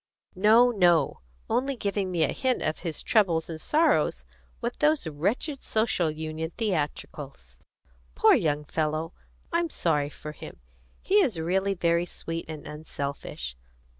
"No, 0.33 0.71
no! 0.71 1.19
Only 1.47 1.75
giving 1.75 2.09
me 2.09 2.23
a 2.23 2.31
hint 2.33 2.63
of 2.63 2.79
his 2.79 3.03
troubles 3.03 3.51
and 3.51 3.61
sorrows 3.61 4.25
with 4.59 4.79
those 4.79 5.05
wretched 5.05 5.61
Social 5.61 6.09
Union 6.09 6.49
theatricals. 6.57 7.59
Poor 8.15 8.33
young 8.33 8.65
fellow! 8.65 9.13
I'm 9.53 9.69
sorry 9.69 10.09
for 10.09 10.31
him. 10.31 10.59
He 11.03 11.21
is 11.21 11.39
really 11.39 11.75
very 11.75 12.07
sweet 12.07 12.45
and 12.47 12.65
unselfish. 12.65 13.55